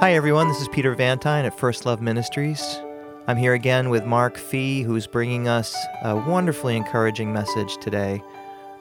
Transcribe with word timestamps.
Hi, 0.00 0.14
everyone. 0.14 0.48
This 0.48 0.62
is 0.62 0.68
Peter 0.68 0.94
Vantine 0.94 1.44
at 1.44 1.58
First 1.58 1.84
Love 1.84 2.00
Ministries. 2.00 2.80
I'm 3.26 3.36
here 3.36 3.52
again 3.52 3.90
with 3.90 4.06
Mark 4.06 4.38
Fee, 4.38 4.80
who's 4.80 5.06
bringing 5.06 5.46
us 5.46 5.76
a 6.02 6.16
wonderfully 6.16 6.74
encouraging 6.74 7.34
message 7.34 7.76
today 7.82 8.22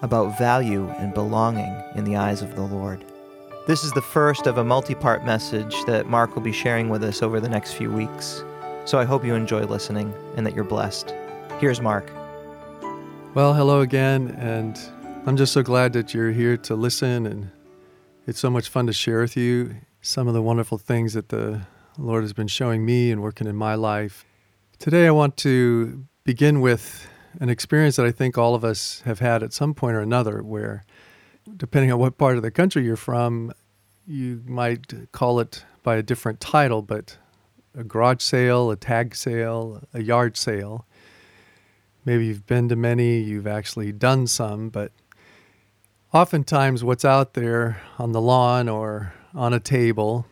about 0.02 0.38
value 0.38 0.88
and 0.92 1.14
belonging 1.14 1.76
in 1.96 2.06
the 2.06 2.16
eyes 2.16 2.42
of 2.42 2.56
the 2.56 2.62
Lord. 2.62 3.04
This 3.68 3.84
is 3.84 3.92
the 3.92 4.02
first 4.02 4.48
of 4.48 4.60
a 4.60 4.64
multi 4.64 4.96
part 4.96 5.26
message 5.26 5.76
that 5.88 6.08
Mark 6.08 6.36
will 6.36 6.42
be 6.42 6.54
sharing 6.54 6.88
with 6.88 7.04
us 7.04 7.22
over 7.22 7.42
the 7.42 7.50
next 7.50 7.74
few 7.74 7.92
weeks. 7.92 8.46
So 8.86 8.98
I 8.98 9.04
hope 9.04 9.26
you 9.26 9.36
enjoy 9.36 9.66
listening 9.66 10.14
and 10.38 10.46
that 10.46 10.56
you're 10.56 10.64
blessed. 10.64 11.14
Here's 11.60 11.82
Mark. 11.82 12.10
Well, 13.34 13.54
hello 13.54 13.82
again, 13.82 14.38
and 14.40 14.80
I'm 15.26 15.36
just 15.36 15.52
so 15.52 15.64
glad 15.64 15.92
that 15.92 16.14
you're 16.14 16.32
here 16.32 16.56
to 16.56 16.76
listen, 16.76 17.26
and 17.26 17.52
it's 18.26 18.40
so 18.40 18.50
much 18.50 18.70
fun 18.70 18.88
to 18.88 18.94
share 18.94 19.20
with 19.20 19.36
you 19.36 19.76
some 20.02 20.28
of 20.28 20.34
the 20.34 20.42
wonderful 20.42 20.78
things 20.78 21.14
that 21.14 21.30
the 21.30 21.62
Lord 21.98 22.24
has 22.24 22.34
been 22.34 22.48
showing 22.48 22.86
me 22.86 23.12
and 23.12 23.22
working 23.22 23.48
in 23.48 23.56
my 23.56 23.76
life. 23.76 24.26
Today, 24.78 25.08
I 25.08 25.12
want 25.12 25.36
to 25.38 26.06
begin 26.24 26.62
with 26.62 27.08
an 27.40 27.50
experience 27.50 27.98
that 27.98 28.06
I 28.06 28.12
think 28.12 28.38
all 28.38 28.56
of 28.56 28.64
us 28.64 29.02
have 29.06 29.20
had 29.20 29.44
at 29.44 29.52
some 29.52 29.74
point 29.74 29.96
or 29.96 30.00
another, 30.00 30.42
where, 30.42 30.86
depending 31.58 31.92
on 31.92 32.00
what 32.00 32.18
part 32.18 32.38
of 32.38 32.44
the 32.44 32.52
country 32.52 32.86
you're 32.86 32.96
from, 32.96 33.52
you 34.08 34.42
might 34.46 35.12
call 35.12 35.40
it 35.40 35.66
by 35.84 35.98
a 35.98 36.02
different 36.02 36.40
title, 36.40 36.82
but 36.82 37.18
a 37.78 37.84
garage 37.84 38.22
sale, 38.22 38.72
a 38.72 38.78
tag 38.78 39.16
sale, 39.16 39.84
a 39.94 40.02
yard 40.02 40.38
sale. 40.38 40.86
Maybe 42.06 42.26
you've 42.28 42.48
been 42.48 42.70
to 42.70 42.76
many, 42.76 43.20
you've 43.20 43.48
actually 43.48 43.92
done 43.92 44.28
some, 44.28 44.70
but 44.70 44.94
oftentimes 46.14 46.84
what's 46.84 47.06
out 47.06 47.34
there 47.34 47.82
on 48.00 48.14
the 48.14 48.22
lawn 48.22 48.70
or 48.70 49.14
on 49.34 49.54
a 49.54 49.60
table 49.60 50.26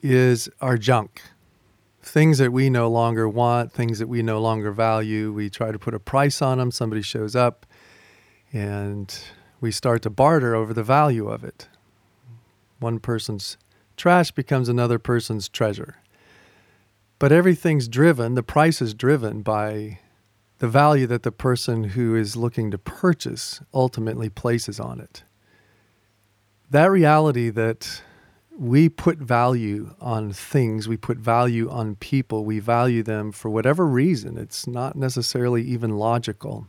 is 0.00 0.48
our 0.60 0.76
junk. 0.78 1.22
Things 2.02 2.38
that 2.38 2.52
we 2.52 2.70
no 2.70 2.88
longer 2.88 3.28
want, 3.28 3.72
things 3.72 3.98
that 3.98 4.08
we 4.08 4.22
no 4.22 4.40
longer 4.40 4.72
value. 4.72 5.32
We 5.32 5.50
try 5.50 5.70
to 5.70 5.78
put 5.78 5.94
a 5.94 5.98
price 5.98 6.40
on 6.40 6.58
them. 6.58 6.70
Somebody 6.70 7.02
shows 7.02 7.36
up 7.36 7.66
and 8.52 9.14
we 9.60 9.70
start 9.70 10.02
to 10.02 10.10
barter 10.10 10.54
over 10.54 10.72
the 10.72 10.82
value 10.82 11.28
of 11.28 11.44
it. 11.44 11.68
One 12.78 12.98
person's 12.98 13.58
trash 13.96 14.30
becomes 14.30 14.68
another 14.68 14.98
person's 14.98 15.48
treasure. 15.48 15.96
But 17.18 17.32
everything's 17.32 17.86
driven, 17.86 18.34
the 18.34 18.42
price 18.42 18.80
is 18.80 18.94
driven 18.94 19.42
by 19.42 19.98
the 20.58 20.68
value 20.68 21.06
that 21.06 21.22
the 21.22 21.32
person 21.32 21.84
who 21.84 22.14
is 22.14 22.34
looking 22.34 22.70
to 22.70 22.78
purchase 22.78 23.60
ultimately 23.74 24.30
places 24.30 24.80
on 24.80 25.00
it. 25.00 25.22
That 26.70 26.90
reality 26.90 27.50
that 27.50 28.02
we 28.58 28.88
put 28.88 29.18
value 29.18 29.94
on 30.00 30.32
things, 30.32 30.88
we 30.88 30.96
put 30.96 31.18
value 31.18 31.70
on 31.70 31.96
people, 31.96 32.44
we 32.44 32.58
value 32.58 33.02
them 33.02 33.32
for 33.32 33.48
whatever 33.48 33.86
reason. 33.86 34.36
It's 34.36 34.66
not 34.66 34.96
necessarily 34.96 35.62
even 35.62 35.96
logical, 35.96 36.66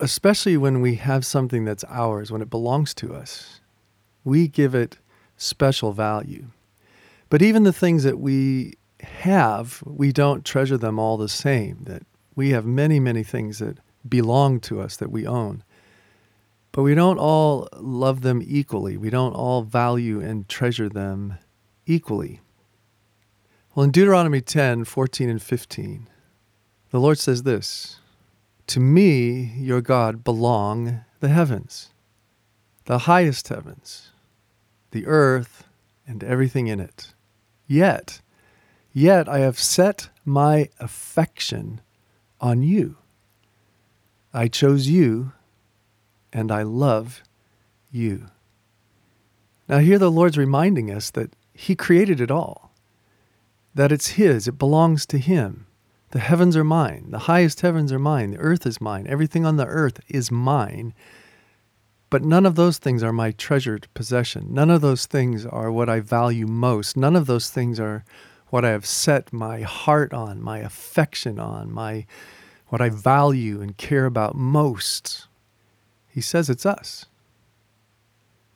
especially 0.00 0.56
when 0.56 0.80
we 0.80 0.96
have 0.96 1.24
something 1.24 1.64
that's 1.64 1.84
ours, 1.88 2.32
when 2.32 2.42
it 2.42 2.50
belongs 2.50 2.94
to 2.94 3.14
us. 3.14 3.60
We 4.24 4.48
give 4.48 4.74
it 4.74 4.98
special 5.36 5.92
value. 5.92 6.46
But 7.28 7.42
even 7.42 7.62
the 7.62 7.72
things 7.72 8.02
that 8.02 8.18
we 8.18 8.74
have, 9.02 9.82
we 9.86 10.12
don't 10.12 10.44
treasure 10.44 10.76
them 10.76 10.98
all 10.98 11.16
the 11.16 11.28
same. 11.28 11.78
That 11.84 12.02
we 12.34 12.50
have 12.50 12.66
many, 12.66 13.00
many 13.00 13.22
things 13.22 13.58
that 13.60 13.78
belong 14.08 14.60
to 14.60 14.80
us 14.80 14.96
that 14.96 15.10
we 15.10 15.26
own. 15.26 15.62
But 16.72 16.82
we 16.82 16.94
don't 16.94 17.18
all 17.18 17.68
love 17.76 18.20
them 18.20 18.42
equally. 18.44 18.96
We 18.96 19.10
don't 19.10 19.32
all 19.32 19.62
value 19.62 20.20
and 20.20 20.48
treasure 20.48 20.88
them 20.88 21.38
equally. 21.86 22.40
Well, 23.74 23.84
in 23.84 23.90
Deuteronomy 23.90 24.40
10 24.40 24.84
14 24.84 25.28
and 25.28 25.42
15, 25.42 26.08
the 26.90 27.00
Lord 27.00 27.18
says 27.18 27.42
this 27.42 27.98
To 28.68 28.80
me, 28.80 29.54
your 29.56 29.80
God, 29.80 30.22
belong 30.22 31.04
the 31.20 31.28
heavens, 31.28 31.90
the 32.84 33.00
highest 33.00 33.48
heavens, 33.48 34.12
the 34.90 35.06
earth, 35.06 35.64
and 36.06 36.22
everything 36.24 36.66
in 36.66 36.80
it. 36.80 37.14
Yet, 37.66 38.20
yet 38.92 39.28
I 39.28 39.38
have 39.38 39.58
set 39.58 40.10
my 40.24 40.68
affection 40.80 41.80
on 42.40 42.62
you. 42.62 42.96
I 44.32 44.48
chose 44.48 44.88
you 44.88 45.32
and 46.32 46.50
I 46.50 46.62
love 46.62 47.22
you. 47.90 48.26
Now, 49.68 49.78
here 49.78 49.98
the 49.98 50.10
Lord's 50.10 50.38
reminding 50.38 50.90
us 50.90 51.10
that 51.10 51.34
He 51.52 51.74
created 51.74 52.20
it 52.20 52.30
all, 52.30 52.72
that 53.74 53.92
it's 53.92 54.08
His, 54.08 54.48
it 54.48 54.58
belongs 54.58 55.06
to 55.06 55.18
Him. 55.18 55.66
The 56.10 56.18
heavens 56.18 56.56
are 56.56 56.64
mine, 56.64 57.06
the 57.10 57.20
highest 57.20 57.60
heavens 57.60 57.92
are 57.92 57.98
mine, 57.98 58.32
the 58.32 58.38
earth 58.38 58.66
is 58.66 58.80
mine, 58.80 59.06
everything 59.06 59.46
on 59.46 59.56
the 59.56 59.66
earth 59.66 60.00
is 60.08 60.30
mine. 60.30 60.92
But 62.10 62.24
none 62.24 62.44
of 62.44 62.56
those 62.56 62.78
things 62.78 63.04
are 63.04 63.12
my 63.12 63.30
treasured 63.30 63.86
possession. 63.94 64.48
None 64.50 64.68
of 64.68 64.80
those 64.80 65.06
things 65.06 65.46
are 65.46 65.70
what 65.70 65.88
I 65.88 66.00
value 66.00 66.48
most. 66.48 66.96
None 66.96 67.14
of 67.14 67.26
those 67.26 67.50
things 67.50 67.78
are 67.78 68.04
what 68.48 68.64
I 68.64 68.70
have 68.70 68.84
set 68.84 69.32
my 69.32 69.60
heart 69.60 70.12
on, 70.12 70.42
my 70.42 70.58
affection 70.58 71.38
on, 71.38 71.70
my 71.70 72.06
what 72.66 72.80
I 72.80 72.88
value 72.88 73.60
and 73.60 73.76
care 73.76 74.06
about 74.06 74.34
most. 74.34 75.28
He 76.10 76.20
says 76.20 76.50
it's 76.50 76.66
us. 76.66 77.06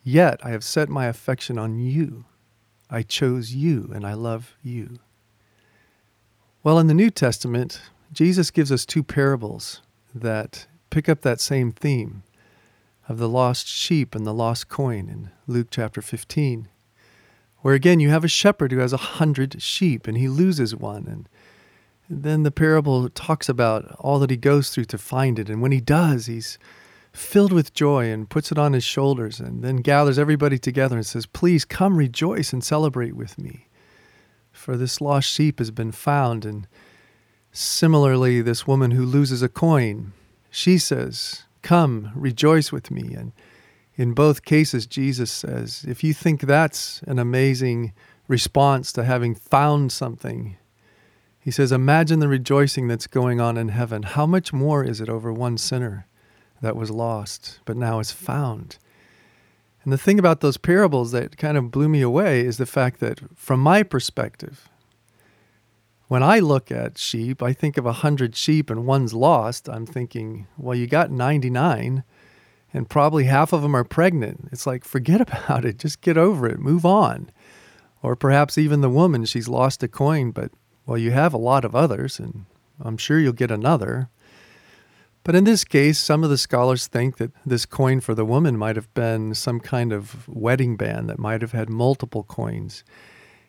Yet 0.03 0.45
I 0.45 0.51
have 0.51 0.65
set 0.65 0.89
my 0.89 1.07
affection 1.07 1.59
on 1.59 1.79
you. 1.79 2.27
I 2.91 3.03
chose 3.03 3.55
you 3.55 3.91
and 3.95 4.07
I 4.07 4.13
love 4.13 4.57
you. 4.63 4.99
Well, 6.63 6.79
in 6.79 6.87
the 6.87 6.95
New 6.95 7.11
Testament, 7.11 7.81
Jesus 8.13 8.51
gives 8.51 8.71
us 8.71 8.85
two 8.85 9.03
parables 9.03 9.81
that 10.15 10.67
pick 10.91 11.09
up 11.09 11.23
that 11.23 11.41
same 11.41 11.73
theme 11.73 12.23
of 13.09 13.19
the 13.19 13.29
lost 13.29 13.67
sheep 13.67 14.15
and 14.15 14.27
the 14.27 14.35
lost 14.35 14.69
coin 14.69 15.09
in 15.09 15.31
Luke 15.47 15.69
chapter 15.71 16.01
15, 16.01 16.69
where 17.61 17.75
again 17.75 18.01
you 18.01 18.11
have 18.11 18.25
a 18.25 18.29
shepherd 18.29 18.73
who 18.73 18.79
has 18.79 18.93
a 18.93 18.99
hundred 18.99 19.61
sheep 19.61 20.07
and 20.07 20.17
he 20.17 20.29
loses 20.29 20.75
one. 20.75 21.07
And 21.07 21.29
then 22.09 22.43
the 22.43 22.51
parable 22.51 23.09
talks 23.09 23.49
about 23.49 23.95
all 23.99 24.19
that 24.21 24.31
he 24.31 24.37
goes 24.37 24.71
through 24.71 24.87
to 24.87 24.99
find 24.99 25.39
it. 25.39 25.49
And 25.49 25.61
when 25.61 25.73
he 25.73 25.81
does, 25.81 26.27
he's 26.27 26.59
filled 27.15 27.53
with 27.53 27.73
joy 27.73 28.11
and 28.11 28.29
puts 28.29 28.51
it 28.51 28.59
on 28.59 28.73
his 28.73 28.85
shoulders 28.85 29.39
and 29.39 29.63
then 29.63 29.77
gathers 29.77 30.19
everybody 30.19 30.59
together 30.59 30.97
and 30.97 31.07
says, 31.07 31.27
Please 31.27 31.65
come 31.65 31.97
rejoice 31.97 32.53
and 32.53 32.63
celebrate 32.63 33.15
with 33.15 33.39
me. 33.39 33.69
For 34.51 34.77
this 34.77 35.01
lost 35.01 35.31
sheep 35.31 35.61
has 35.61 35.71
been 35.71 35.93
found. 35.93 36.45
And 36.45 36.67
similarly, 37.53 38.43
this 38.43 38.67
woman 38.67 38.91
who 38.91 39.05
loses 39.05 39.43
a 39.43 39.49
coin, 39.49 40.13
she 40.51 40.77
says, 40.77 41.45
Come 41.63 42.11
rejoice 42.15 42.73
with 42.73 42.91
me. 42.91 43.15
And 43.15 43.33
in 43.95 44.13
both 44.13 44.45
cases, 44.45 44.87
Jesus 44.87 45.31
says, 45.31 45.85
If 45.87 46.03
you 46.03 46.13
think 46.13 46.43
that's 46.43 47.01
an 47.03 47.21
amazing 47.21 47.93
response 48.27 48.93
to 48.93 49.05
having 49.05 49.37
found 49.37 49.93
something, 49.93 50.57
he 51.39 51.53
says, 51.53 51.71
Imagine 51.71 52.19
the 52.19 52.29
rejoicing 52.29 52.89
that's 52.89 53.07
going 53.07 53.41
on 53.41 53.57
in 53.57 53.69
heaven. 53.69 54.03
How 54.03 54.27
much 54.27 54.53
more 54.53 54.83
is 54.83 55.01
it 55.01 55.09
over 55.09 55.33
one 55.33 55.59
sinner? 55.59 56.09
That 56.65 56.77
was 56.77 56.91
lost, 56.91 57.61
but 57.65 57.77
now 57.77 58.01
is 58.01 58.11
found. 58.11 58.79
And 59.85 59.93
the 59.93 59.99
thing 59.99 60.19
about 60.19 60.41
those 60.41 60.57
parables 60.57 61.13
that 61.13 61.37
kind 61.37 61.57
of 61.59 61.71
blew 61.71 61.89
me 61.89 62.01
away 62.01 62.41
is 62.41 62.57
the 62.57 62.67
fact 62.67 63.01
that, 63.01 63.21
from 63.37 63.61
my 63.61 63.83
perspective, 63.83 64.69
when 66.09 66.23
I 66.23 66.39
look 66.39 66.71
at 66.71 66.99
sheep, 66.99 67.43
I 67.43 67.53
think 67.53 67.77
of 67.77 67.87
a 67.87 67.93
hundred 67.93 68.35
sheep 68.37 68.71
and 68.71 68.87
one's 68.87 69.15
lost. 69.15 69.69
I'm 69.69 69.87
thinking, 69.87 70.47
well, 70.57 70.75
you 70.75 70.87
got 70.87 71.11
99 71.11 72.05
and 72.75 72.91
probably 72.91 73.25
half 73.25 73.53
of 73.53 73.63
them 73.63 73.77
are 73.77 73.85
pregnant. 73.85 74.49
It's 74.53 74.67
like, 74.67 74.85
forget 74.85 75.21
about 75.29 75.65
it. 75.65 75.79
Just 75.79 76.01
get 76.01 76.19
over 76.19 76.47
it. 76.47 76.59
Move 76.59 76.85
on. 76.85 77.31
Or 78.03 78.17
perhaps 78.17 78.59
even 78.59 78.81
the 78.81 78.91
woman, 78.91 79.25
she's 79.25 79.49
lost 79.49 79.83
a 79.83 79.89
coin, 79.89 80.31
but, 80.31 80.51
well, 80.85 80.99
you 80.99 81.13
have 81.13 81.33
a 81.33 81.39
lot 81.39 81.65
of 81.65 81.75
others, 81.75 82.19
and 82.19 82.45
I'm 82.79 82.99
sure 82.99 83.19
you'll 83.19 83.33
get 83.33 83.51
another. 83.51 84.11
But 85.25 85.35
in 85.35 85.45
this 85.45 85.65
case, 85.65 85.99
some 85.99 86.23
of 86.23 86.29
the 86.31 86.39
scholars 86.39 86.87
think 86.87 87.17
that 87.17 87.33
this 87.47 87.65
coin 87.65 88.01
for 88.01 88.15
the 88.15 88.27
woman 88.27 88.59
might 88.59 88.77
have 88.77 88.93
been 88.93 89.35
some 89.35 89.59
kind 89.59 89.91
of 89.91 90.29
wedding 90.29 90.77
band 90.77 91.09
that 91.09 91.19
might 91.19 91.41
have 91.41 91.53
had 91.53 91.71
multiple 91.71 92.25
coins. 92.25 92.85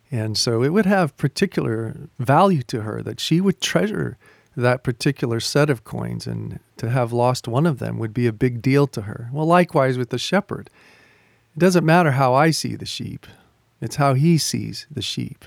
And 0.10 0.38
so 0.38 0.63
it 0.63 0.69
would 0.69 0.86
have 0.86 1.18
particular 1.18 2.10
value 2.18 2.63
to 2.63 2.81
her 2.81 3.01
that 3.04 3.19
she 3.19 3.42
would 3.42 3.60
treasure 3.60 4.18
that 4.56 4.83
particular 4.83 5.42
set 5.42 5.69
of 5.69 5.83
coins, 5.83 6.25
and 6.25 6.62
to 6.77 6.89
have 6.89 7.12
lost 7.12 7.45
one 7.45 7.66
of 7.66 7.80
them 7.80 8.00
would 8.00 8.13
be 8.13 8.25
a 8.25 8.31
big 8.31 8.62
deal 8.62 8.88
to 8.88 9.01
her. 9.01 9.30
Well, 9.33 9.45
likewise 9.45 9.98
with 9.98 10.12
the 10.12 10.18
shepherd. 10.18 10.69
It 11.56 11.60
doesn't 11.60 11.86
matter 11.86 12.12
how 12.12 12.33
I 12.33 12.51
see 12.51 12.75
the 12.75 12.86
sheep, 12.86 13.27
it's 13.81 13.98
how 13.98 14.13
he 14.13 14.38
sees 14.38 14.88
the 14.89 15.01
sheep. 15.01 15.44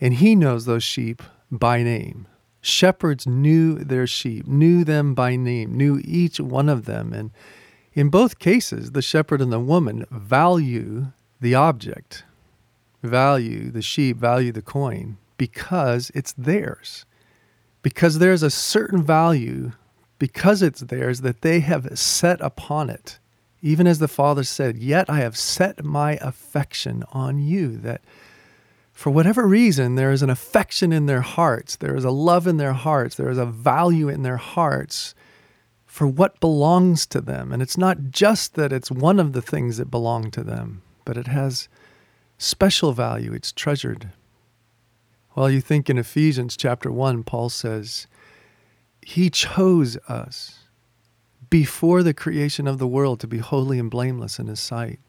And 0.00 0.14
he 0.14 0.34
knows 0.34 0.64
those 0.64 0.82
sheep 0.82 1.22
by 1.52 1.84
name. 1.84 2.26
Shepherds 2.62 3.26
knew 3.26 3.74
their 3.74 4.06
sheep, 4.06 4.46
knew 4.46 4.84
them 4.84 5.14
by 5.14 5.36
name, 5.36 5.76
knew 5.76 6.00
each 6.04 6.40
one 6.40 6.68
of 6.68 6.84
them. 6.86 7.12
And 7.12 7.32
in 7.92 8.08
both 8.08 8.38
cases, 8.38 8.92
the 8.92 9.02
shepherd 9.02 9.42
and 9.42 9.52
the 9.52 9.60
woman 9.60 10.06
value 10.10 11.08
the 11.40 11.54
object. 11.54 12.24
value 13.02 13.70
the 13.72 13.82
sheep, 13.82 14.16
value 14.16 14.52
the 14.52 14.62
coin 14.62 15.18
because 15.36 16.12
it's 16.14 16.32
theirs. 16.34 17.04
Because 17.82 18.20
there's 18.20 18.44
a 18.44 18.50
certain 18.50 19.02
value, 19.02 19.72
because 20.20 20.62
it's 20.62 20.82
theirs, 20.82 21.22
that 21.22 21.40
they 21.40 21.58
have 21.58 21.98
set 21.98 22.40
upon 22.40 22.88
it. 22.88 23.18
Even 23.60 23.88
as 23.88 23.98
the 23.98 24.06
Father 24.06 24.44
said, 24.44 24.76
Yet 24.76 25.10
I 25.10 25.18
have 25.18 25.36
set 25.36 25.84
my 25.84 26.12
affection 26.20 27.02
on 27.10 27.40
you. 27.40 27.76
That 27.76 28.02
for 29.02 29.10
whatever 29.10 29.48
reason, 29.48 29.96
there 29.96 30.12
is 30.12 30.22
an 30.22 30.30
affection 30.30 30.92
in 30.92 31.06
their 31.06 31.22
hearts, 31.22 31.74
there 31.74 31.96
is 31.96 32.04
a 32.04 32.12
love 32.12 32.46
in 32.46 32.56
their 32.56 32.72
hearts, 32.72 33.16
there 33.16 33.30
is 33.30 33.36
a 33.36 33.44
value 33.44 34.08
in 34.08 34.22
their 34.22 34.36
hearts 34.36 35.12
for 35.84 36.06
what 36.06 36.38
belongs 36.38 37.04
to 37.04 37.20
them. 37.20 37.50
And 37.50 37.60
it's 37.60 37.76
not 37.76 38.10
just 38.10 38.54
that 38.54 38.72
it's 38.72 38.92
one 38.92 39.18
of 39.18 39.32
the 39.32 39.42
things 39.42 39.76
that 39.78 39.90
belong 39.90 40.30
to 40.30 40.44
them, 40.44 40.82
but 41.04 41.16
it 41.16 41.26
has 41.26 41.68
special 42.38 42.92
value, 42.92 43.32
it's 43.32 43.50
treasured. 43.50 44.10
Well, 45.34 45.50
you 45.50 45.60
think 45.60 45.90
in 45.90 45.98
Ephesians 45.98 46.56
chapter 46.56 46.92
1, 46.92 47.24
Paul 47.24 47.48
says, 47.48 48.06
He 49.04 49.30
chose 49.30 49.96
us 50.08 50.60
before 51.50 52.04
the 52.04 52.14
creation 52.14 52.68
of 52.68 52.78
the 52.78 52.86
world 52.86 53.18
to 53.18 53.26
be 53.26 53.38
holy 53.38 53.80
and 53.80 53.90
blameless 53.90 54.38
in 54.38 54.46
His 54.46 54.60
sight. 54.60 55.00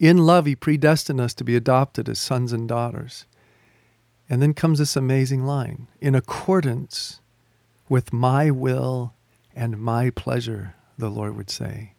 In 0.00 0.16
love, 0.16 0.46
He 0.46 0.56
predestined 0.56 1.20
us 1.20 1.34
to 1.34 1.44
be 1.44 1.54
adopted 1.54 2.08
as 2.08 2.18
sons 2.18 2.54
and 2.54 2.66
daughters. 2.66 3.26
And 4.30 4.40
then 4.40 4.54
comes 4.54 4.78
this 4.78 4.96
amazing 4.96 5.44
line 5.44 5.88
in 6.00 6.14
accordance 6.14 7.20
with 7.88 8.12
my 8.12 8.50
will 8.50 9.12
and 9.54 9.78
my 9.78 10.08
pleasure, 10.08 10.74
the 10.96 11.10
Lord 11.10 11.36
would 11.36 11.50
say. 11.50 11.92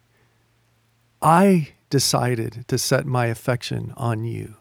I 1.20 1.74
decided 1.90 2.64
to 2.66 2.76
set 2.76 3.06
my 3.06 3.26
affection 3.26 3.94
on 3.96 4.24
you. 4.24 4.56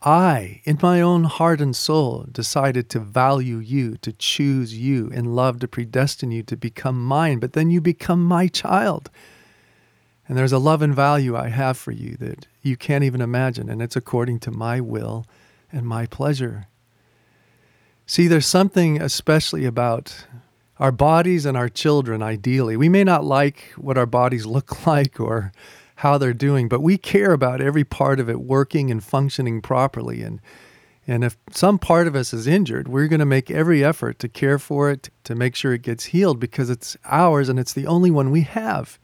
I, 0.00 0.62
in 0.64 0.78
my 0.80 1.00
own 1.00 1.24
heart 1.24 1.60
and 1.60 1.76
soul, 1.76 2.26
decided 2.32 2.88
to 2.90 3.00
value 3.00 3.58
you, 3.58 3.98
to 3.98 4.12
choose 4.12 4.76
you, 4.78 5.08
in 5.08 5.34
love 5.34 5.58
to 5.60 5.68
predestine 5.68 6.30
you 6.30 6.42
to 6.44 6.56
become 6.56 7.04
mine, 7.04 7.38
but 7.38 7.52
then 7.52 7.70
you 7.70 7.80
become 7.82 8.24
my 8.24 8.48
child. 8.48 9.10
And 10.26 10.38
there's 10.38 10.52
a 10.52 10.58
love 10.58 10.80
and 10.80 10.94
value 10.94 11.36
I 11.36 11.48
have 11.48 11.76
for 11.76 11.92
you 11.92 12.16
that 12.20 12.46
you 12.62 12.76
can't 12.76 13.04
even 13.04 13.20
imagine, 13.20 13.68
and 13.68 13.82
it's 13.82 13.96
according 13.96 14.40
to 14.40 14.50
my 14.50 14.80
will 14.80 15.26
and 15.70 15.86
my 15.86 16.06
pleasure. 16.06 16.66
See, 18.06 18.28
there's 18.28 18.46
something 18.46 19.00
especially 19.00 19.64
about 19.64 20.26
our 20.78 20.92
bodies 20.92 21.46
and 21.46 21.56
our 21.56 21.68
children, 21.68 22.22
ideally. 22.22 22.76
We 22.76 22.88
may 22.88 23.04
not 23.04 23.24
like 23.24 23.72
what 23.76 23.98
our 23.98 24.06
bodies 24.06 24.46
look 24.56 24.86
like 24.86 25.20
or 25.20 25.52
how 25.96 26.18
they're 26.18 26.32
doing, 26.32 26.68
but 26.68 26.80
we 26.80 26.98
care 26.98 27.32
about 27.32 27.60
every 27.60 27.84
part 27.84 28.18
of 28.18 28.28
it 28.28 28.40
working 28.40 28.90
and 28.90 29.02
functioning 29.02 29.62
properly. 29.62 30.22
And, 30.22 30.40
and 31.06 31.22
if 31.22 31.36
some 31.52 31.78
part 31.78 32.08
of 32.08 32.16
us 32.16 32.32
is 32.32 32.46
injured, 32.46 32.88
we're 32.88 33.06
going 33.06 33.20
to 33.20 33.26
make 33.26 33.50
every 33.50 33.84
effort 33.84 34.18
to 34.20 34.28
care 34.28 34.58
for 34.58 34.90
it, 34.90 35.10
to 35.24 35.34
make 35.34 35.54
sure 35.54 35.72
it 35.72 35.82
gets 35.82 36.06
healed 36.06 36.40
because 36.40 36.70
it's 36.70 36.96
ours 37.04 37.48
and 37.48 37.58
it's 37.58 37.72
the 37.72 37.86
only 37.86 38.10
one 38.10 38.30
we 38.30 38.42
have. 38.42 38.98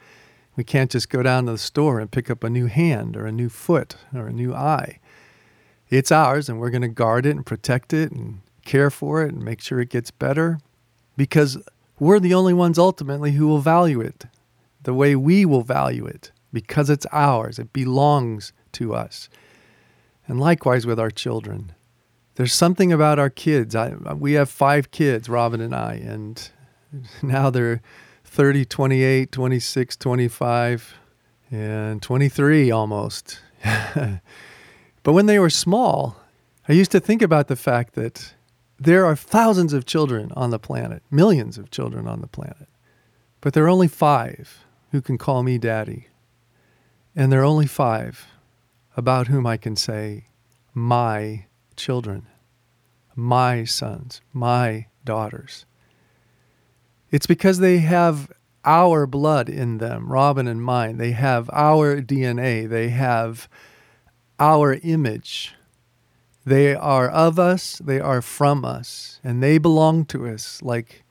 We 0.59 0.65
can't 0.65 0.91
just 0.91 1.09
go 1.09 1.23
down 1.23 1.47
to 1.47 1.53
the 1.53 1.59
store 1.59 2.01
and 2.01 2.11
pick 2.11 2.29
up 2.29 2.43
a 2.43 2.51
new 2.51 2.67
hand 2.67 3.17
or 3.17 3.27
a 3.27 3.33
new 3.33 3.49
foot 3.49 3.95
or 4.13 4.27
a 4.27 4.33
new 4.33 4.53
eye. 4.53 4.99
It's 5.89 6.11
ours 6.11 6.49
and 6.49 6.59
we're 6.59 6.71
going 6.71 6.83
to 6.83 6.89
guard 6.89 7.27
it 7.27 7.37
and 7.37 7.47
protect 7.47 7.93
it 7.93 8.11
and 8.11 8.41
care 8.65 8.91
for 8.91 9.23
it 9.23 9.33
and 9.33 9.45
make 9.45 9.61
sure 9.61 9.79
it 9.79 9.89
gets 9.89 10.11
better 10.11 10.59
because 11.17 11.59
we're 12.01 12.19
the 12.19 12.35
only 12.35 12.53
ones 12.53 12.77
ultimately 12.77 13.33
who 13.33 13.47
will 13.47 13.61
value 13.61 14.01
it 14.01 14.25
the 14.83 14.93
way 14.93 15.15
we 15.15 15.45
will 15.45 15.63
value 15.63 16.05
it 16.05 16.33
because 16.53 16.91
it's 16.91 17.07
ours, 17.13 17.61
it 17.61 17.73
belongs 17.73 18.53
to 18.73 18.97
us. 18.97 19.29
And 20.27 20.41
likewise 20.41 20.85
with 20.85 20.99
our 20.99 21.13
children. 21.13 21.73
There's 22.35 22.53
something 22.53 22.93
about 22.93 23.21
our 23.21 23.31
kids. 23.31 23.77
I, 23.77 23.91
we 24.13 24.33
have 24.33 24.51
five 24.51 24.91
kids, 24.91 25.29
Robin 25.29 25.61
and 25.61 25.73
I, 25.73 25.95
and 25.95 26.51
now 27.23 27.49
they're 27.49 27.81
30, 28.29 28.65
28, 28.67 29.33
26, 29.33 29.97
25, 29.97 30.95
and 31.51 32.03
23 32.03 32.71
almost. 32.71 33.41
but 33.95 35.13
when 35.13 35.27
they 35.27 35.39
were 35.39 35.51
small, 35.51 36.17
I 36.69 36.73
used 36.73 36.91
to 36.93 37.01
think 37.01 37.23
about 37.23 37.49
the 37.49 37.57
fact 37.57 37.95
that 37.95 38.35
there 38.79 39.05
are 39.05 39.17
thousands 39.17 39.73
of 39.73 39.87
children 39.87 40.31
on 40.37 40.51
the 40.51 40.59
planet, 40.59 41.03
millions 41.11 41.59
of 41.59 41.71
children 41.71 42.07
on 42.07 42.21
the 42.21 42.29
planet, 42.29 42.69
but 43.41 43.55
there 43.55 43.65
are 43.65 43.69
only 43.69 43.89
five 43.89 44.65
who 44.93 45.01
can 45.01 45.19
call 45.19 45.43
me 45.43 45.59
daddy. 45.59 46.07
And 47.17 47.33
there 47.33 47.41
are 47.41 47.45
only 47.45 47.67
five 47.67 48.27
about 48.97 49.27
whom 49.27 49.47
I 49.47 49.57
can 49.57 49.75
say, 49.75 50.27
my 50.75 51.47
children, 51.77 52.27
my 53.17 53.65
sons, 53.65 54.21
my 54.33 54.87
daughters. 55.05 55.65
It's 57.11 57.27
because 57.27 57.59
they 57.59 57.79
have 57.79 58.31
our 58.65 59.07
blood 59.07 59.49
in 59.49 59.79
them, 59.79 60.13
Robin 60.13 60.47
and 60.47 60.63
mine. 60.63 60.99
They 60.99 61.13
have 61.13 61.49
our 61.53 62.03
DNA. 62.03 62.69
They 62.69 62.91
have 62.91 63.49
our 64.39 64.75
image. 64.83 65.55
They 66.45 66.75
are 66.75 67.09
of 67.09 67.39
us, 67.39 67.77
they 67.77 68.01
are 68.01 68.23
from 68.23 68.65
us, 68.65 69.21
and 69.23 69.43
they 69.43 69.59
belong 69.59 70.07
to 70.07 70.27
us 70.27 70.63
like 70.63 71.05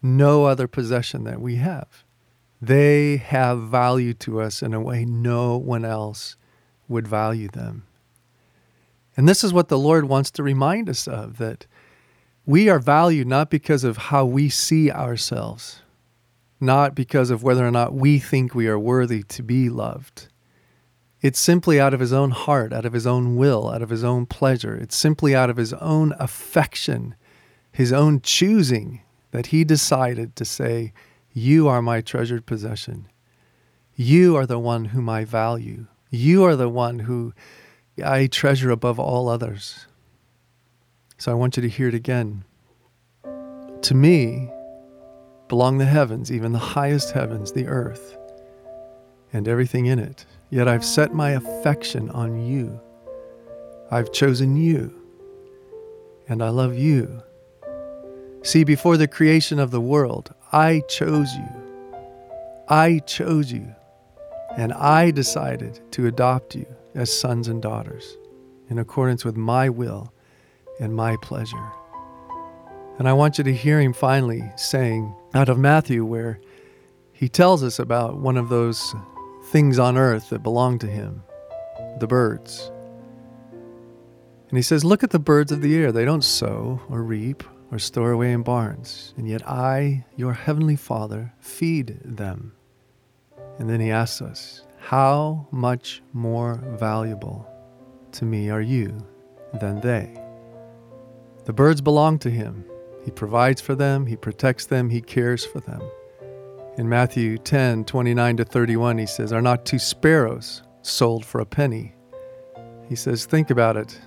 no 0.00 0.44
other 0.44 0.68
possession 0.68 1.24
that 1.24 1.40
we 1.40 1.56
have. 1.56 2.04
They 2.62 3.16
have 3.16 3.62
value 3.62 4.14
to 4.14 4.40
us 4.40 4.62
in 4.62 4.72
a 4.72 4.80
way 4.80 5.04
no 5.04 5.56
one 5.56 5.84
else 5.84 6.36
would 6.86 7.08
value 7.08 7.48
them. 7.48 7.86
And 9.16 9.28
this 9.28 9.42
is 9.42 9.52
what 9.52 9.68
the 9.68 9.78
Lord 9.78 10.08
wants 10.08 10.30
to 10.32 10.42
remind 10.42 10.88
us 10.88 11.08
of 11.08 11.38
that 11.38 11.66
we 12.46 12.68
are 12.68 12.78
valued 12.78 13.26
not 13.26 13.50
because 13.50 13.84
of 13.84 13.96
how 13.96 14.24
we 14.24 14.48
see 14.48 14.90
ourselves, 14.90 15.80
not 16.60 16.94
because 16.94 17.30
of 17.30 17.42
whether 17.42 17.66
or 17.66 17.70
not 17.70 17.94
we 17.94 18.18
think 18.18 18.54
we 18.54 18.68
are 18.68 18.78
worthy 18.78 19.22
to 19.22 19.42
be 19.42 19.68
loved 19.68 20.28
it's 21.24 21.40
simply 21.40 21.80
out 21.80 21.94
of 21.94 22.00
his 22.00 22.12
own 22.12 22.32
heart, 22.32 22.70
out 22.70 22.84
of 22.84 22.92
his 22.92 23.06
own 23.06 23.34
will, 23.36 23.70
out 23.70 23.80
of 23.80 23.88
his 23.88 24.04
own 24.04 24.26
pleasure. 24.26 24.76
It's 24.76 24.94
simply 24.94 25.34
out 25.34 25.48
of 25.48 25.56
his 25.56 25.72
own 25.72 26.12
affection, 26.18 27.14
his 27.72 27.94
own 27.94 28.20
choosing, 28.20 29.00
that 29.30 29.46
he 29.46 29.64
decided 29.64 30.36
to 30.36 30.44
say, 30.44 30.92
You 31.32 31.66
are 31.66 31.80
my 31.80 32.02
treasured 32.02 32.44
possession. 32.44 33.08
You 33.96 34.36
are 34.36 34.44
the 34.44 34.58
one 34.58 34.84
whom 34.84 35.08
I 35.08 35.24
value. 35.24 35.86
You 36.10 36.44
are 36.44 36.56
the 36.56 36.68
one 36.68 36.98
who 36.98 37.32
I 38.04 38.26
treasure 38.26 38.70
above 38.70 39.00
all 39.00 39.30
others. 39.30 39.86
So 41.24 41.32
I 41.32 41.36
want 41.36 41.56
you 41.56 41.62
to 41.62 41.70
hear 41.70 41.88
it 41.88 41.94
again. 41.94 42.44
To 43.80 43.94
me 43.94 44.50
belong 45.48 45.78
the 45.78 45.86
heavens, 45.86 46.30
even 46.30 46.52
the 46.52 46.58
highest 46.58 47.12
heavens, 47.12 47.50
the 47.50 47.66
earth, 47.66 48.18
and 49.32 49.48
everything 49.48 49.86
in 49.86 49.98
it. 49.98 50.26
Yet 50.50 50.68
I've 50.68 50.84
set 50.84 51.14
my 51.14 51.30
affection 51.30 52.10
on 52.10 52.46
you. 52.46 52.78
I've 53.90 54.12
chosen 54.12 54.54
you, 54.54 54.94
and 56.28 56.42
I 56.42 56.50
love 56.50 56.76
you. 56.76 57.22
See, 58.42 58.62
before 58.62 58.98
the 58.98 59.08
creation 59.08 59.58
of 59.58 59.70
the 59.70 59.80
world, 59.80 60.34
I 60.52 60.82
chose 60.90 61.32
you. 61.32 61.48
I 62.68 62.98
chose 63.06 63.50
you, 63.50 63.74
and 64.58 64.74
I 64.74 65.10
decided 65.10 65.80
to 65.92 66.06
adopt 66.06 66.54
you 66.54 66.66
as 66.94 67.10
sons 67.10 67.48
and 67.48 67.62
daughters 67.62 68.18
in 68.68 68.78
accordance 68.78 69.24
with 69.24 69.38
my 69.38 69.70
will 69.70 70.13
and 70.80 70.94
my 70.94 71.16
pleasure. 71.22 71.72
And 72.98 73.08
I 73.08 73.12
want 73.12 73.38
you 73.38 73.44
to 73.44 73.52
hear 73.52 73.80
him 73.80 73.92
finally 73.92 74.42
saying 74.56 75.14
out 75.34 75.48
of 75.48 75.58
Matthew, 75.58 76.04
where 76.04 76.40
he 77.12 77.28
tells 77.28 77.62
us 77.62 77.78
about 77.78 78.18
one 78.18 78.36
of 78.36 78.48
those 78.48 78.94
things 79.46 79.78
on 79.78 79.96
earth 79.96 80.30
that 80.30 80.42
belong 80.42 80.78
to 80.80 80.86
him, 80.86 81.22
the 81.98 82.06
birds. 82.06 82.70
And 84.48 84.58
he 84.58 84.62
says, 84.62 84.84
Look 84.84 85.02
at 85.02 85.10
the 85.10 85.18
birds 85.18 85.50
of 85.50 85.60
the 85.60 85.74
air. 85.76 85.90
They 85.90 86.04
don't 86.04 86.22
sow 86.22 86.80
or 86.88 87.02
reap 87.02 87.42
or 87.72 87.78
store 87.78 88.12
away 88.12 88.30
in 88.30 88.42
barns, 88.42 89.14
and 89.16 89.28
yet 89.28 89.48
I, 89.48 90.04
your 90.16 90.32
heavenly 90.32 90.76
Father, 90.76 91.32
feed 91.40 91.98
them. 92.04 92.52
And 93.58 93.68
then 93.68 93.80
he 93.80 93.90
asks 93.90 94.22
us, 94.22 94.62
How 94.78 95.48
much 95.50 96.02
more 96.12 96.60
valuable 96.78 97.48
to 98.12 98.24
me 98.24 98.50
are 98.50 98.60
you 98.60 99.04
than 99.54 99.80
they? 99.80 100.23
The 101.44 101.52
birds 101.52 101.80
belong 101.80 102.18
to 102.20 102.30
him. 102.30 102.64
He 103.04 103.10
provides 103.10 103.60
for 103.60 103.74
them, 103.74 104.06
he 104.06 104.16
protects 104.16 104.66
them, 104.66 104.88
he 104.88 105.02
cares 105.02 105.44
for 105.44 105.60
them. 105.60 105.82
In 106.78 106.88
Matthew 106.88 107.38
10 107.38 107.84
29 107.84 108.38
to 108.38 108.44
31, 108.44 108.98
he 108.98 109.06
says, 109.06 109.32
Are 109.32 109.42
not 109.42 109.64
two 109.64 109.78
sparrows 109.78 110.62
sold 110.82 111.24
for 111.24 111.40
a 111.40 111.46
penny? 111.46 111.94
He 112.88 112.96
says, 112.96 113.26
Think 113.26 113.50
about 113.50 113.76
it. 113.76 114.00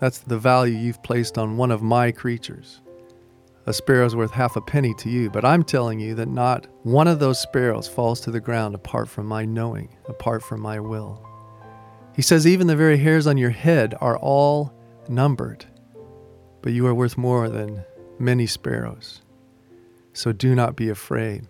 That's 0.00 0.18
the 0.18 0.38
value 0.38 0.76
you've 0.76 1.02
placed 1.02 1.38
on 1.38 1.56
one 1.56 1.70
of 1.70 1.80
my 1.80 2.10
creatures. 2.10 2.80
A 3.66 3.72
sparrow's 3.72 4.14
worth 4.14 4.32
half 4.32 4.56
a 4.56 4.60
penny 4.60 4.92
to 4.98 5.08
you, 5.08 5.30
but 5.30 5.44
I'm 5.44 5.62
telling 5.62 5.98
you 5.98 6.14
that 6.16 6.28
not 6.28 6.66
one 6.82 7.08
of 7.08 7.20
those 7.20 7.40
sparrows 7.40 7.88
falls 7.88 8.20
to 8.22 8.30
the 8.30 8.40
ground 8.40 8.74
apart 8.74 9.08
from 9.08 9.26
my 9.26 9.46
knowing, 9.46 9.96
apart 10.06 10.42
from 10.42 10.60
my 10.60 10.78
will. 10.78 11.26
He 12.14 12.20
says, 12.20 12.46
Even 12.46 12.66
the 12.66 12.76
very 12.76 12.98
hairs 12.98 13.26
on 13.26 13.38
your 13.38 13.50
head 13.50 13.94
are 14.00 14.18
all 14.18 14.74
numbered, 15.08 15.64
but 16.64 16.72
you 16.72 16.86
are 16.86 16.94
worth 16.94 17.18
more 17.18 17.50
than 17.50 17.84
many 18.18 18.46
sparrows. 18.46 19.20
So 20.14 20.32
do 20.32 20.54
not 20.54 20.76
be 20.76 20.88
afraid. 20.88 21.46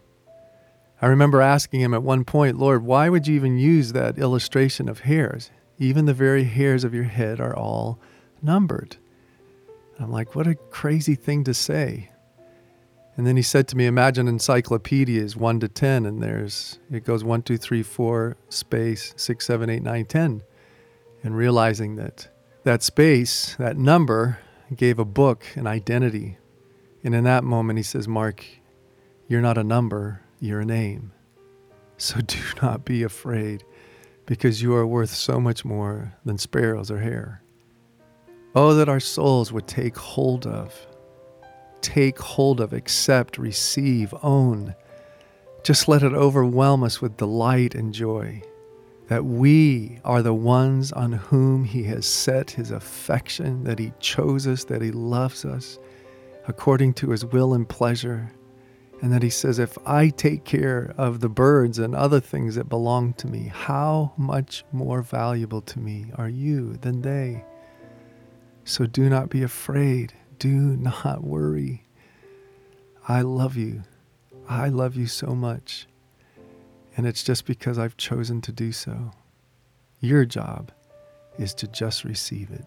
I 1.01 1.07
remember 1.07 1.41
asking 1.41 1.83
him 1.83 1.95
at 1.95 2.03
one 2.03 2.25
point, 2.25 2.59
Lord, 2.59 2.83
why 2.83 3.09
would 3.09 3.29
you 3.29 3.37
even 3.37 3.57
use 3.57 3.93
that 3.93 4.19
illustration 4.19 4.89
of 4.89 5.01
hairs? 5.01 5.53
Even 5.79 6.07
the 6.07 6.15
very 6.15 6.43
hairs 6.43 6.83
of 6.83 6.93
your 6.93 7.05
head 7.05 7.39
are 7.39 7.55
all 7.55 8.01
numbered. 8.43 8.97
I'm 10.01 10.11
like, 10.11 10.35
what 10.35 10.49
a 10.49 10.57
crazy 10.57 11.15
thing 11.15 11.45
to 11.45 11.55
say. 11.55 12.11
And 13.17 13.25
then 13.25 13.37
he 13.37 13.43
said 13.43 13.69
to 13.69 13.77
me, 13.77 13.87
Imagine 13.87 14.27
encyclopedias 14.27 15.37
1 15.37 15.61
to 15.61 15.69
10, 15.69 16.07
and 16.07 16.21
there's, 16.21 16.81
it 16.91 17.05
goes 17.05 17.23
1, 17.23 17.43
2, 17.43 17.57
3, 17.57 17.85
4, 17.85 18.37
space, 18.49 19.15
6, 19.17 19.47
7, 19.47 19.71
8, 19.71 19.81
9, 19.81 20.05
10. 20.07 20.43
And 21.23 21.37
realizing 21.37 21.95
that 21.95 22.27
that 22.65 22.83
space, 22.83 23.55
that 23.57 23.77
number, 23.77 24.39
gave 24.75 24.99
a 24.99 25.05
book 25.05 25.45
an 25.55 25.67
identity. 25.67 26.39
And 27.03 27.15
in 27.15 27.25
that 27.25 27.45
moment, 27.45 27.79
he 27.79 27.83
says, 27.83 28.09
Mark, 28.09 28.45
you're 29.29 29.43
not 29.43 29.59
a 29.59 29.65
number, 29.65 30.23
you're 30.41 30.61
a 30.61 30.65
name. 30.65 31.13
So 31.97 32.21
do 32.21 32.39
not 32.63 32.85
be 32.85 33.03
afraid, 33.03 33.65
because 34.27 34.63
you 34.63 34.75
are 34.75 34.87
worth 34.87 35.11
so 35.11 35.39
much 35.39 35.65
more 35.65 36.15
than 36.25 36.39
sparrows 36.39 36.91
or 36.91 36.99
hair. 36.99 37.43
Oh, 38.55 38.75
that 38.75 38.89
our 38.89 39.01
souls 39.01 39.53
would 39.53 39.67
take 39.67 39.97
hold 39.97 40.47
of, 40.47 40.75
take 41.81 42.19
hold 42.19 42.61
of, 42.61 42.73
accept, 42.73 43.37
receive, 43.37 44.15
own. 44.23 44.75
Just 45.65 45.89
let 45.89 46.03
it 46.03 46.13
overwhelm 46.13 46.85
us 46.85 47.01
with 47.01 47.17
delight 47.17 47.75
and 47.75 47.93
joy 47.93 48.43
that 49.09 49.25
we 49.25 49.99
are 50.05 50.23
the 50.23 50.35
ones 50.35 50.93
on 50.93 51.13
whom 51.13 51.65
He 51.65 51.85
has 51.85 52.07
set 52.07 52.51
His 52.51 52.71
affection, 52.71 53.65
that 53.65 53.79
He 53.79 53.93
chose 54.01 54.47
us, 54.47 54.65
that 54.65 54.83
He 54.83 54.91
loves 54.91 55.45
us 55.45 55.79
according 56.47 56.95
to 56.95 57.11
His 57.11 57.25
will 57.25 57.55
and 57.55 57.69
pleasure 57.69 58.33
and 59.05 59.13
that 59.13 59.23
he 59.23 59.29
says, 59.29 59.59
If 59.59 59.77
I 59.87 60.09
take 60.09 60.45
care 60.45 60.95
of 60.97 61.21
the 61.21 61.29
birds 61.29 61.79
and 61.79 61.95
other 61.95 62.21
things 62.21 62.55
that 62.55 62.71
belong 62.71 63.13
to 63.15 63.27
me, 63.27 63.51
how 63.53 64.15
much 64.17 64.65
more 64.73 65.03
valuable 65.03 65.61
to 65.61 65.79
me 65.79 66.07
are 66.17 66.31
you 66.31 66.79
than 66.79 67.03
they? 67.03 67.45
So 68.65 68.87
do 68.87 69.11
not 69.11 69.29
be 69.29 69.43
afraid. 69.43 70.15
Do 70.39 70.49
not 70.49 71.23
worry. 71.23 71.85
I 73.07 73.21
love 73.21 73.57
you. 73.57 73.83
I 74.49 74.69
love 74.69 74.97
you 74.97 75.07
so 75.07 75.35
much. 75.35 75.87
And 76.97 77.07
it's 77.07 77.25
just 77.25 77.47
because 77.47 77.79
I've 77.79 77.97
chosen 77.97 78.41
to 78.43 78.53
do 78.53 78.73
so. 78.73 79.11
Your 80.01 80.25
job 80.25 80.71
is 81.39 81.55
to 81.55 81.67
just 81.67 82.05
receive 82.05 82.51
it. 82.51 82.67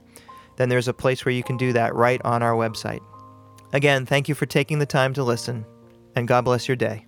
then 0.56 0.68
there's 0.68 0.88
a 0.88 0.92
place 0.92 1.24
where 1.24 1.32
you 1.32 1.44
can 1.44 1.56
do 1.56 1.72
that 1.74 1.94
right 1.94 2.20
on 2.24 2.42
our 2.42 2.54
website. 2.54 3.02
Again, 3.72 4.04
thank 4.04 4.28
you 4.28 4.34
for 4.34 4.46
taking 4.46 4.80
the 4.80 4.84
time 4.84 5.14
to 5.14 5.22
listen, 5.22 5.64
and 6.16 6.26
God 6.26 6.44
bless 6.44 6.66
your 6.66 6.74
day. 6.74 7.06